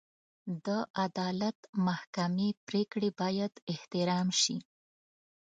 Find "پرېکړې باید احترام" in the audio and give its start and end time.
2.67-4.27